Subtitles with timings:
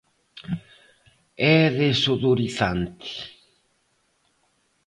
[1.59, 3.13] É desodorizante.